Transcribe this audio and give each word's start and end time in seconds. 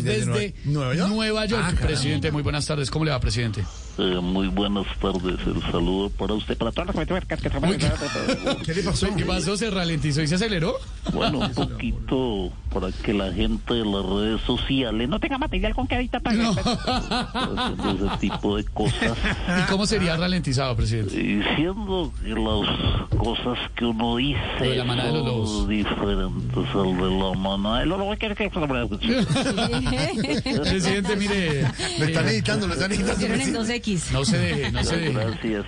Desde 0.00 0.54
Nueva 0.64 0.94
York. 0.94 1.10
Nueva 1.10 1.46
York. 1.46 1.64
Ah, 1.66 1.72
presidente, 1.80 2.30
muy 2.30 2.42
buenas 2.42 2.66
tardes. 2.66 2.90
¿Cómo 2.90 3.04
le 3.04 3.10
va, 3.10 3.20
presidente? 3.20 3.64
Eh, 3.98 4.20
muy 4.22 4.48
buenas 4.48 4.86
tardes, 5.00 5.38
el 5.46 5.60
saludo 5.70 6.08
para 6.08 6.32
usted, 6.32 6.56
para 6.56 6.72
todas 6.72 6.94
las 6.96 7.24
que 7.26 7.50
trabajan. 7.50 7.78
¿Qué 8.64 8.74
le 8.74 8.82
pasó? 8.82 9.06
¿Qué 9.14 9.24
pasó? 9.26 9.54
¿Se 9.56 9.70
ralentizó 9.70 10.22
y 10.22 10.28
se 10.28 10.36
aceleró? 10.36 10.76
Bueno, 11.12 11.40
un 11.40 11.52
poquito 11.52 12.50
para 12.72 12.90
que 12.90 13.12
la 13.12 13.30
gente 13.32 13.74
de 13.74 13.84
las 13.84 14.02
redes 14.06 14.40
sociales 14.42 15.08
no 15.10 15.20
tenga 15.20 15.36
material 15.36 15.74
con 15.74 15.86
que 15.86 15.96
editar 15.96 16.22
para 16.22 16.48
haciendo 16.48 18.06
ese 18.06 18.16
tipo 18.18 18.56
de 18.56 18.64
cosas. 18.64 19.18
¿Y 19.62 19.70
cómo 19.70 19.84
sería 19.84 20.16
ralentizado, 20.16 20.74
presidente? 20.74 21.14
Diciendo 21.14 22.12
que 22.22 22.30
las 22.30 23.18
cosas 23.18 23.58
que 23.76 23.84
uno 23.84 24.16
dice 24.16 24.40
Lo 24.60 24.70
de 24.70 24.76
la 24.76 24.84
manada 24.84 25.08
de 25.08 25.18
los 25.18 25.26
lobos. 25.26 25.50
son 25.50 25.68
diferentes 25.68 26.56
al 26.74 26.96
de 26.96 27.10
la 27.10 27.34
manada 27.36 27.80
de 27.80 27.86
los 27.86 27.98
lobos. 27.98 28.18
¿Qué- 29.90 30.22
qué- 30.22 30.42
qué- 30.42 30.60
Presidente, 30.60 31.16
mire. 31.16 31.62
Lo 31.98 32.04
están 32.06 32.26
eh, 32.28 32.30
editando, 32.32 32.66
lo 32.66 32.74
están 32.74 32.92
editando. 32.92 33.24
En 33.26 33.32
presidente. 33.32 33.58
2X. 33.58 34.10
no 34.12 34.24
se 34.24 34.38
deje, 34.38 34.72
no 34.72 34.84
se 34.84 34.96
deje. 34.96 35.12
Gracias. 35.12 35.64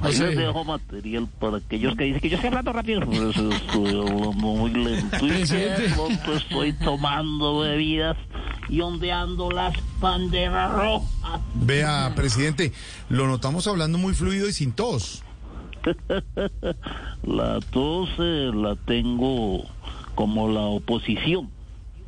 No 0.00 0.06
Ahí 0.08 0.14
sé. 0.14 0.26
les 0.28 0.36
dejo 0.38 0.64
material 0.64 1.28
para 1.40 1.56
aquellos 1.58 1.96
que 1.96 2.04
dicen 2.04 2.20
que 2.20 2.28
yo 2.28 2.34
estoy 2.36 2.48
hablando 2.48 2.72
rápido. 2.72 3.00
Por 3.00 3.14
eso 3.14 3.50
estoy 3.50 3.88
hablando 3.88 4.32
muy 4.32 4.70
lento. 4.70 5.26
Y 5.26 5.28
Presidente. 5.28 5.82
de 5.82 5.88
pronto 5.94 6.34
estoy 6.36 6.72
tomando 6.74 7.58
bebidas 7.60 8.16
y 8.68 8.80
ondeando 8.80 9.50
las 9.50 9.74
banderas 10.00 10.72
rojas. 10.72 11.40
Vea, 11.54 12.12
presidente, 12.16 12.72
lo 13.08 13.26
notamos 13.26 13.66
hablando 13.66 13.96
muy 13.98 14.14
fluido 14.14 14.48
y 14.48 14.52
sin 14.52 14.72
tos. 14.72 15.22
La 17.22 17.60
tos 17.70 18.08
eh, 18.18 18.50
la 18.54 18.76
tengo 18.86 19.64
como 20.14 20.48
la 20.48 20.60
oposición, 20.62 21.50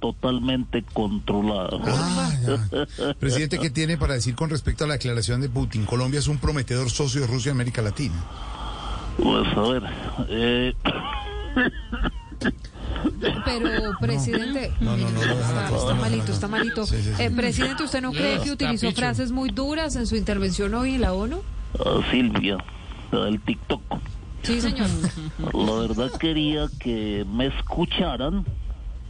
totalmente 0.01 0.85
controlada. 0.93 1.79
Ah. 1.87 3.15
Presidente, 3.19 3.59
¿qué 3.59 3.71
tiene 3.71 3.97
para 3.97 4.15
decir 4.15 4.35
con 4.35 4.51
respecto 4.51 4.85
a 4.85 4.87
la 4.87 4.95
declaración 4.95 5.41
de 5.41 5.49
Putin? 5.49 5.85
Colombia 5.85 6.21
es 6.21 6.29
un 6.29 6.39
prometedor 6.39 6.91
socio 6.91 7.21
de 7.23 7.27
Rusia 7.27 7.51
en 7.51 7.57
América 7.57 7.83
Latina. 7.83 8.17
Pues 9.23 9.47
a 9.57 9.61
ver, 9.61 9.83
eh, 10.29 10.75
Pero, 13.45 13.93
presidente. 14.01 14.73
No, 14.81 14.97
no, 14.97 15.11
no, 15.11 15.21
no, 15.21 15.27
no, 15.27 15.77
está, 15.77 15.95
malito, 15.95 16.33
está 16.33 16.49
malito. 16.49 16.87
Sí, 16.87 16.97
sí, 17.03 17.13
sí. 17.17 17.23
Eh, 17.23 17.31
presidente, 17.31 17.83
¿usted 17.83 18.01
no 18.01 18.13
cree 18.13 18.41
que 18.41 18.51
utilizó 18.51 18.89
picho. 18.89 19.01
frases 19.01 19.33
muy 19.33 19.51
duras 19.51 19.97
en 19.97 20.07
su 20.07 20.17
intervención 20.17 20.75
hoy 20.75 20.95
en 20.95 21.01
la 21.03 21.13
ONU? 21.13 21.43
a 21.75 22.11
Silvia, 22.11 22.59
la 23.13 23.25
del 23.25 23.41
TikTok. 23.41 23.83
Sí, 24.43 24.61
señor. 24.61 24.89
La 25.53 25.73
verdad 25.81 26.11
quería 26.19 26.69
que 26.79 27.25
me 27.31 27.47
escucharan, 27.47 28.47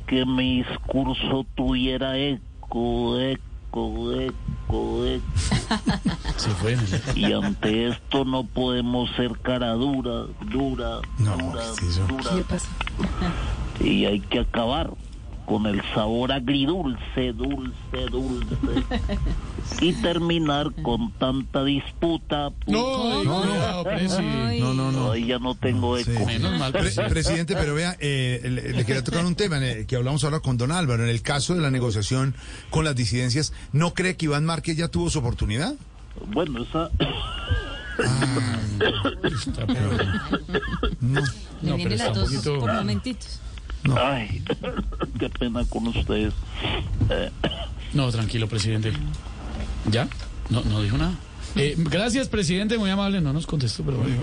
que 0.08 0.24
mi 0.24 0.62
discurso 0.62 1.46
tuviera 1.54 2.16
eco, 2.16 3.18
eco, 3.18 4.12
eco, 4.12 5.04
eco. 5.04 5.22
Se 6.36 6.50
fue. 6.50 6.76
Y 7.14 7.32
ante 7.32 7.88
esto 7.88 8.24
no 8.24 8.44
podemos 8.44 9.10
ser 9.16 9.38
cara 9.40 9.72
dura, 9.72 10.24
dura, 10.50 11.00
No, 11.18 11.36
dura, 11.36 11.62
dura. 12.08 12.30
¿Qué 12.34 12.42
pasa? 12.42 12.68
Y 13.80 14.06
hay 14.06 14.20
que 14.20 14.40
acabar 14.40 14.90
con 15.48 15.66
el 15.66 15.80
sabor 15.94 16.30
agridulce, 16.32 17.32
dulce, 17.32 18.06
dulce. 18.10 18.54
Y 19.82 19.92
terminar 19.94 20.72
con 20.82 21.12
tanta 21.12 21.62
disputa. 21.62 22.50
No, 22.66 23.22
No, 23.22 23.44
no. 23.44 23.84
No, 23.84 24.74
no, 24.74 24.90
no. 24.92 25.12
Ahí 25.12 25.26
ya 25.26 25.38
no 25.38 25.54
tengo 25.54 25.96
Sí. 25.98 26.10
eco. 26.10 26.24
Menos 26.26 26.58
mal, 26.58 26.72
Pre- 26.72 26.90
presidente. 27.10 27.54
pero 27.54 27.74
vea, 27.74 27.94
eh, 28.00 28.40
le, 28.44 28.72
le 28.72 28.84
quería 28.86 29.04
tocar 29.04 29.24
un 29.26 29.34
tema 29.34 29.58
en 29.58 29.62
el 29.64 29.86
que 29.86 29.96
hablamos 29.96 30.24
ahora 30.24 30.40
con 30.40 30.56
don 30.56 30.72
Álvaro. 30.72 31.04
En 31.04 31.10
el 31.10 31.20
caso 31.22 31.54
de 31.54 31.60
la 31.60 31.70
negociación 31.70 32.34
con 32.70 32.84
las 32.86 32.96
disidencias, 32.96 33.52
¿no 33.72 33.92
cree 33.94 34.16
que 34.16 34.24
Iván 34.24 34.44
Márquez 34.46 34.76
ya 34.78 34.88
tuvo 34.88 35.10
su 35.10 35.18
oportunidad? 35.18 35.74
Bueno, 36.32 36.62
esa... 36.62 36.90
Está 39.24 39.66
peor. 39.66 40.06
No. 41.00 41.20
No, 41.62 41.76
pero 41.76 41.94
está 41.94 42.12
un 42.12 42.20
poquito... 42.20 42.54
momentitos. 42.66 43.40
Ay, 43.96 44.42
qué 45.18 45.28
pena 45.30 45.64
con 45.68 45.86
ustedes. 45.88 46.34
Eh, 47.10 47.30
No, 47.94 48.10
tranquilo, 48.10 48.48
presidente. 48.48 48.92
¿Ya? 49.90 50.08
No, 50.50 50.62
no 50.62 50.82
dijo 50.82 50.98
nada. 50.98 51.14
Eh, 51.56 51.74
gracias, 51.78 52.28
presidente, 52.28 52.76
muy 52.76 52.90
amable. 52.90 53.20
No 53.22 53.32
nos 53.32 53.46
contestó, 53.46 53.82
pero 53.82 53.96
bueno. 53.96 54.14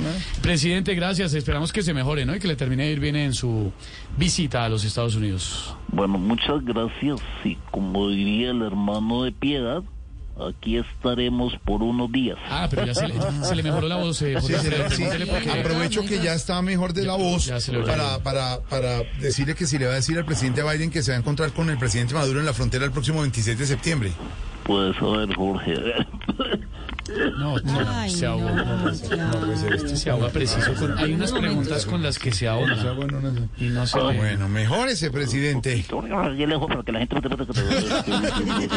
Presidente, 0.41 0.93
gracias. 0.93 1.33
Esperamos 1.33 1.73
que 1.73 1.81
se 1.81 1.93
mejore, 1.93 2.25
¿no? 2.25 2.35
Y 2.35 2.39
que 2.39 2.47
le 2.47 2.55
termine 2.55 2.83
de 2.85 2.91
ir 2.91 2.99
bien 2.99 3.15
en 3.15 3.33
su 3.33 3.71
visita 4.17 4.63
a 4.63 4.69
los 4.69 4.85
Estados 4.85 5.15
Unidos. 5.15 5.75
bueno, 5.91 6.17
muchas 6.19 6.63
gracias. 6.63 7.19
Y 7.43 7.55
como 7.71 8.09
diría 8.09 8.51
el 8.51 8.61
hermano 8.61 9.23
de 9.23 9.31
Piedad, 9.31 9.81
aquí 10.39 10.77
estaremos 10.77 11.53
por 11.65 11.81
unos 11.81 12.11
días. 12.11 12.37
Ah, 12.49 12.67
pero 12.69 12.85
ya 12.85 12.93
se 12.93 13.07
le, 13.07 13.15
se 13.43 13.55
le 13.55 13.63
mejoró 13.63 13.87
la 13.87 13.97
voz, 13.97 14.21
eh, 14.21 14.35
Sí, 14.41 14.53
sí. 14.91 15.49
Aprovecho 15.49 16.03
que 16.05 16.19
ya 16.19 16.33
está 16.33 16.61
mejor 16.61 16.93
de 16.93 17.03
la 17.03 17.15
voz 17.15 17.51
para, 17.85 18.19
para, 18.19 18.59
para 18.61 19.03
decirle 19.19 19.55
que 19.55 19.65
si 19.65 19.77
le 19.77 19.85
va 19.85 19.93
a 19.93 19.95
decir 19.95 20.17
al 20.17 20.25
presidente 20.25 20.63
Biden 20.63 20.91
que 20.91 21.01
se 21.03 21.11
va 21.11 21.17
a 21.17 21.19
encontrar 21.19 21.51
con 21.53 21.69
el 21.69 21.77
presidente 21.77 22.13
Maduro 22.13 22.39
en 22.39 22.45
la 22.45 22.53
frontera 22.53 22.85
el 22.85 22.91
próximo 22.91 23.21
26 23.21 23.57
de 23.57 23.65
septiembre. 23.65 24.11
Pues 24.63 24.95
a 25.01 25.05
ver, 25.17 25.35
Jorge. 25.35 25.73
No, 27.37 27.57
no, 27.59 28.09
se 28.09 28.25
ahogó. 28.25 28.49
Este 28.89 29.95
se 29.97 30.09
ahoga 30.09 30.29
preciso. 30.29 30.73
con- 30.75 30.97
hay 30.97 31.13
unas 31.13 31.31
preguntas 31.31 31.85
con 31.85 32.01
las 32.03 32.19
que 32.19 32.31
se 32.31 32.47
ahoga 32.47 32.93
bueno, 32.93 33.21
no 33.21 33.31
sé. 33.33 33.65
y 33.65 33.69
no 33.69 33.87
se. 33.87 33.99
Bueno, 33.99 34.47
mejor 34.49 34.89
ese 34.89 35.11
presidente. 35.11 35.85
Yo 35.89 36.01
lejos 36.47 36.67
para 36.67 36.83
que 36.83 36.91
la 36.91 36.99
gente 36.99 37.15
no 37.15 37.21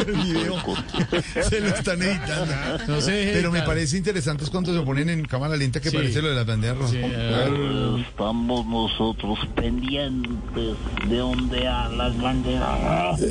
El 0.07 0.15
video 0.23 0.55
se 1.43 1.59
lo 1.61 1.67
están 1.67 2.01
editando. 2.01 2.53
No 2.87 3.01
deje 3.01 3.31
Pero 3.33 3.51
me 3.51 3.61
parece 3.63 3.97
interesante 3.97 4.43
es 4.43 4.49
cuando 4.49 4.73
se 4.73 4.81
ponen 4.81 5.09
en 5.09 5.25
cámara 5.25 5.55
lenta 5.55 5.79
que 5.79 5.89
Sí. 5.89 5.97
parece 5.97 6.21
lo 6.21 6.29
de 6.29 6.35
las 6.35 6.45
banderas 6.45 6.77
rojas. 6.77 6.91
Sí, 6.91 6.97
eh, 7.01 8.05
Estamos 8.09 8.65
nosotros 8.65 9.39
pendientes 9.55 10.75
de 11.07 11.21
ondear 11.21 11.91
las 11.91 12.19
banderas 12.21 12.79
rojas, 12.81 13.21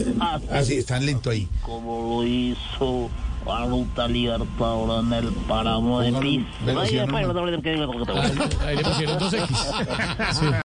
Ah, 0.51 0.63
sí, 0.63 0.75
están 0.77 1.05
lento 1.07 1.31
ahí. 1.31 1.49
como 1.63 2.21
lo 2.23 2.27
hizo 2.27 3.11
la 3.49 3.67
ruta 3.67 4.07
libertadora 4.07 5.01
en 5.01 5.13
el 5.13 5.33
páramo 5.49 6.01
de 6.01 6.11
ahí, 8.67 8.77
le 8.77 8.83
pusieron 8.85 9.19
dos 9.19 9.33
X. 9.33 9.49
Sí. 10.33 10.47